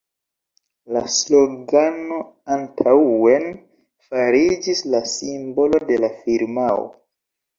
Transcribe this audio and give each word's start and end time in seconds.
La 0.95 1.01
slogano 1.15 2.17
«Antaŭen!» 2.55 3.45
fariĝis 4.07 4.83
la 4.95 5.03
simbolo 5.13 5.83
de 5.91 5.99
la 6.05 6.11
firmao. 6.25 6.83